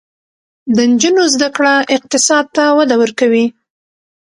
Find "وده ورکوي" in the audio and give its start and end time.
2.77-3.45